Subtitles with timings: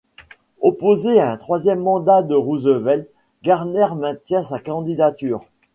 [0.61, 3.07] Opposé à un troisième mandat de Roosevelt,
[3.43, 5.45] Garner maintient sa candidature.